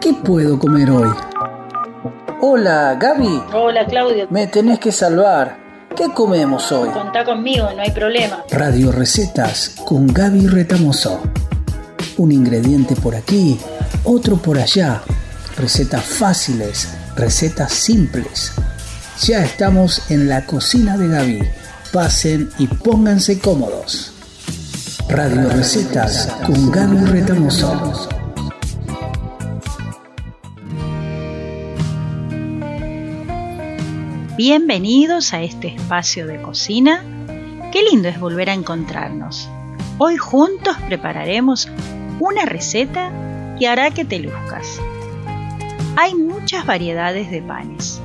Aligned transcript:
¿Qué 0.00 0.14
puedo 0.14 0.58
comer 0.58 0.90
hoy? 0.90 1.10
Hola, 2.40 2.96
Gaby. 2.98 3.42
Hola, 3.52 3.84
Claudio. 3.84 4.26
Me 4.30 4.46
tenés 4.46 4.78
que 4.78 4.90
salvar. 4.90 5.58
¿Qué 5.94 6.10
comemos 6.14 6.72
hoy? 6.72 6.88
Contá 6.88 7.24
conmigo, 7.24 7.68
no 7.76 7.82
hay 7.82 7.90
problema. 7.90 8.42
Radio 8.50 8.90
Recetas 8.90 9.76
con 9.84 10.06
Gaby 10.06 10.46
Retamoso. 10.46 11.20
Un 12.16 12.32
ingrediente 12.32 12.96
por 12.96 13.14
aquí, 13.14 13.58
otro 14.04 14.36
por 14.36 14.58
allá. 14.58 15.02
Recetas 15.58 16.04
fáciles, 16.04 16.94
recetas 17.14 17.70
simples. 17.70 18.52
Ya 19.20 19.44
estamos 19.44 20.10
en 20.10 20.26
la 20.26 20.46
cocina 20.46 20.96
de 20.96 21.08
Gaby. 21.08 21.48
Pasen 21.92 22.48
y 22.58 22.66
pónganse 22.66 23.38
cómodos. 23.38 24.14
Radio 25.10 25.50
Recetas 25.50 26.28
con 26.46 26.70
Gaby 26.70 27.04
Retamoso. 27.04 28.08
Bienvenidos 34.36 35.32
a 35.32 35.42
este 35.42 35.68
espacio 35.68 36.26
de 36.26 36.42
cocina. 36.42 37.04
Qué 37.70 37.84
lindo 37.84 38.08
es 38.08 38.18
volver 38.18 38.50
a 38.50 38.52
encontrarnos. 38.52 39.48
Hoy 39.98 40.16
juntos 40.16 40.76
prepararemos 40.88 41.68
una 42.18 42.44
receta 42.44 43.12
que 43.56 43.68
hará 43.68 43.92
que 43.92 44.04
te 44.04 44.18
luzcas. 44.18 44.80
Hay 45.94 46.16
muchas 46.16 46.66
variedades 46.66 47.30
de 47.30 47.42
panes. 47.42 48.00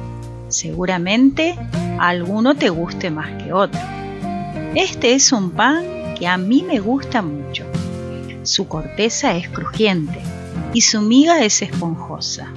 Seguramente 0.49 1.57
alguno 1.97 2.53
te 2.53 2.69
guste 2.69 3.09
más 3.09 3.31
que 3.41 3.51
otro. 3.51 3.81
Este 4.75 5.15
es 5.15 5.31
un 5.31 5.49
pan 5.49 6.13
que 6.13 6.27
a 6.27 6.37
mí 6.37 6.61
me 6.61 6.79
gusta 6.79 7.23
mucho. 7.23 7.65
Su 8.43 8.67
corteza 8.67 9.35
es 9.35 9.49
crujiente 9.49 10.19
y 10.75 10.81
su 10.81 11.01
miga 11.01 11.43
es 11.43 11.63
esponjosa. 11.63 12.53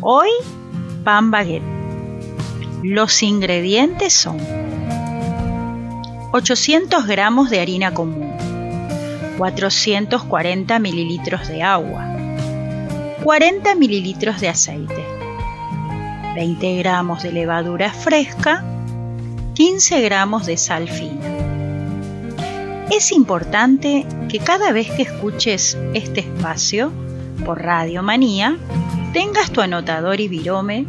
Hoy, 0.00 0.28
pan 1.02 1.32
baguette 1.32 1.83
los 2.84 3.22
ingredientes 3.22 4.12
son 4.12 4.36
800 6.32 7.06
gramos 7.06 7.48
de 7.48 7.60
harina 7.60 7.94
común, 7.94 8.30
440 9.38 10.78
mililitros 10.80 11.48
de 11.48 11.62
agua, 11.62 12.04
40 13.22 13.74
mililitros 13.76 14.38
de 14.42 14.50
aceite, 14.50 15.02
20 16.34 16.76
gramos 16.76 17.22
de 17.22 17.32
levadura 17.32 17.90
fresca, 17.90 18.62
15 19.54 20.02
gramos 20.02 20.44
de 20.44 20.58
sal 20.58 20.86
fina. 20.86 21.24
Es 22.94 23.12
importante 23.12 24.04
que 24.28 24.40
cada 24.40 24.72
vez 24.72 24.90
que 24.90 25.04
escuches 25.04 25.78
este 25.94 26.20
espacio 26.20 26.92
por 27.46 27.62
Radio 27.62 28.02
Manía, 28.02 28.58
tengas 29.14 29.50
tu 29.50 29.62
anotador 29.62 30.20
y 30.20 30.28
virome 30.28 30.84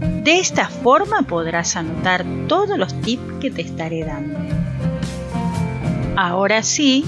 de 0.00 0.38
esta 0.40 0.68
forma 0.68 1.22
podrás 1.22 1.76
anotar 1.76 2.24
todos 2.48 2.78
los 2.78 2.92
tips 3.00 3.40
que 3.40 3.50
te 3.50 3.62
estaré 3.62 4.04
dando. 4.04 4.38
Ahora 6.16 6.62
sí, 6.62 7.04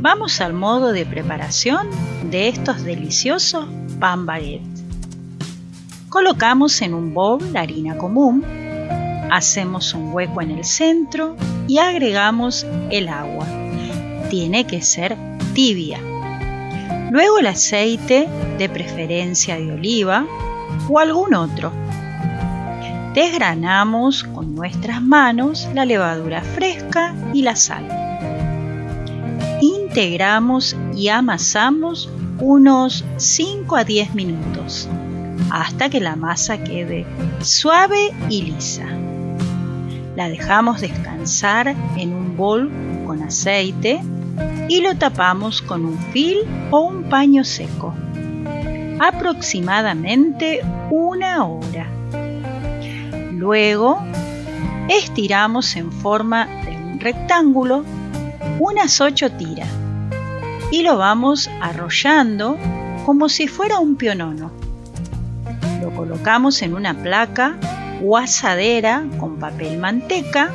vamos 0.00 0.40
al 0.40 0.52
modo 0.52 0.92
de 0.92 1.06
preparación 1.06 1.88
de 2.30 2.48
estos 2.48 2.82
deliciosos 2.82 3.66
pan 4.00 4.26
baguette. 4.26 4.62
Colocamos 6.08 6.80
en 6.82 6.94
un 6.94 7.14
bowl 7.14 7.52
la 7.52 7.60
harina 7.60 7.96
común, 7.96 8.44
hacemos 9.30 9.94
un 9.94 10.12
hueco 10.12 10.40
en 10.40 10.50
el 10.50 10.64
centro 10.64 11.36
y 11.68 11.78
agregamos 11.78 12.66
el 12.90 13.08
agua. 13.08 13.46
Tiene 14.30 14.66
que 14.66 14.82
ser 14.82 15.16
tibia. 15.54 16.00
Luego 17.10 17.38
el 17.38 17.46
aceite, 17.46 18.28
de 18.58 18.68
preferencia 18.68 19.56
de 19.56 19.72
oliva 19.72 20.26
o 20.88 20.98
algún 20.98 21.34
otro 21.34 21.70
Desgranamos 23.16 24.24
con 24.24 24.54
nuestras 24.54 25.00
manos 25.00 25.66
la 25.72 25.86
levadura 25.86 26.42
fresca 26.42 27.14
y 27.32 27.40
la 27.40 27.56
sal. 27.56 27.88
Integramos 29.62 30.76
y 30.94 31.08
amasamos 31.08 32.10
unos 32.40 33.06
5 33.16 33.74
a 33.74 33.84
10 33.84 34.14
minutos 34.14 34.86
hasta 35.50 35.88
que 35.88 35.98
la 35.98 36.14
masa 36.14 36.62
quede 36.62 37.06
suave 37.40 38.12
y 38.28 38.42
lisa. 38.42 38.84
La 40.14 40.28
dejamos 40.28 40.82
descansar 40.82 41.74
en 41.96 42.12
un 42.12 42.36
bol 42.36 42.70
con 43.06 43.22
aceite 43.22 43.98
y 44.68 44.82
lo 44.82 44.94
tapamos 44.94 45.62
con 45.62 45.86
un 45.86 45.98
fil 46.12 46.40
o 46.70 46.80
un 46.80 47.04
paño 47.04 47.44
seco. 47.44 47.94
Aproximadamente 49.00 50.60
una 50.90 51.46
hora. 51.46 51.95
Luego, 53.36 53.98
estiramos 54.88 55.76
en 55.76 55.92
forma 55.92 56.46
de 56.64 56.70
un 56.70 56.98
rectángulo 56.98 57.84
unas 58.58 59.02
8 59.02 59.32
tiras 59.32 59.68
y 60.70 60.82
lo 60.82 60.96
vamos 60.96 61.50
arrollando 61.60 62.56
como 63.04 63.28
si 63.28 63.46
fuera 63.46 63.78
un 63.78 63.96
pionono. 63.96 64.50
Lo 65.82 65.94
colocamos 65.94 66.62
en 66.62 66.74
una 66.74 66.94
placa 66.94 67.58
o 68.02 68.16
asadera 68.16 69.04
con 69.20 69.38
papel 69.38 69.76
manteca. 69.76 70.50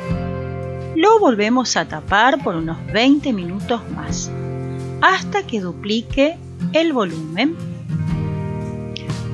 Lo 0.96 1.20
volvemos 1.20 1.76
a 1.76 1.86
tapar 1.86 2.42
por 2.42 2.56
unos 2.56 2.84
20 2.92 3.32
minutos 3.32 3.80
más 3.94 4.28
hasta 5.00 5.46
que 5.46 5.60
duplique 5.60 6.36
el 6.72 6.92
volumen. 6.92 7.54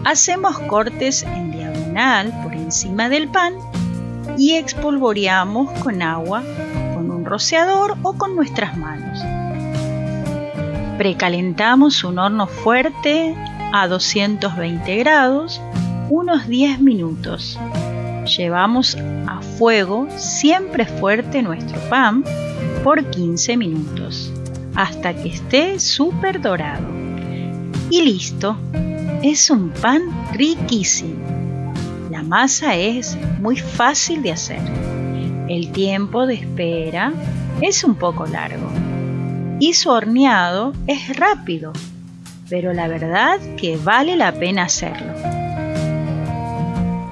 Hacemos 0.04 0.58
cortes 0.60 1.22
en 1.22 1.50
por 2.44 2.54
encima 2.54 3.08
del 3.08 3.26
pan 3.26 3.54
y 4.36 4.54
expolvoreamos 4.54 5.68
con 5.80 6.00
agua, 6.00 6.44
con 6.94 7.10
un 7.10 7.24
rociador 7.24 7.96
o 8.02 8.12
con 8.12 8.36
nuestras 8.36 8.76
manos. 8.76 9.18
Precalentamos 10.96 12.04
un 12.04 12.20
horno 12.20 12.46
fuerte 12.46 13.34
a 13.72 13.88
220 13.88 14.96
grados 14.98 15.60
unos 16.08 16.46
10 16.46 16.78
minutos. 16.78 17.58
Llevamos 18.36 18.96
a 19.26 19.40
fuego 19.42 20.06
siempre 20.16 20.86
fuerte 20.86 21.42
nuestro 21.42 21.80
pan 21.90 22.22
por 22.84 23.10
15 23.10 23.56
minutos 23.56 24.32
hasta 24.76 25.14
que 25.14 25.30
esté 25.30 25.80
súper 25.80 26.40
dorado. 26.40 26.86
Y 27.90 28.02
listo, 28.02 28.56
es 29.20 29.50
un 29.50 29.70
pan 29.70 30.02
riquísimo. 30.32 31.37
Masa 32.28 32.76
es 32.76 33.16
muy 33.40 33.56
fácil 33.56 34.22
de 34.22 34.32
hacer. 34.32 34.60
El 35.48 35.72
tiempo 35.72 36.26
de 36.26 36.34
espera 36.34 37.10
es 37.62 37.84
un 37.84 37.94
poco 37.94 38.26
largo. 38.26 38.68
Y 39.60 39.72
su 39.72 39.88
horneado 39.88 40.74
es 40.86 41.16
rápido, 41.16 41.72
pero 42.50 42.74
la 42.74 42.86
verdad 42.86 43.40
que 43.56 43.78
vale 43.78 44.14
la 44.14 44.32
pena 44.32 44.64
hacerlo. 44.64 45.14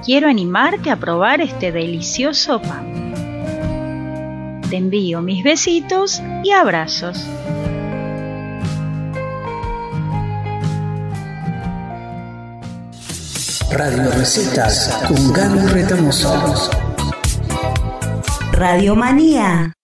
Quiero 0.05 0.29
animarte 0.29 0.91
a 0.91 0.97
probar 0.97 1.41
este 1.41 1.71
delicioso 1.71 2.61
pan. 2.61 4.61
Te 4.69 4.77
envío 4.77 5.23
mis 5.23 5.43
besitos 5.43 6.21
y 6.43 6.51
abrazos. 6.51 7.25
Radio 13.71 14.09
Recetas 14.11 14.89
con 15.07 15.33
Gaby 15.33 15.59
Retamoso. 15.67 16.69
Radio 18.53 18.95
Manía. 18.95 19.76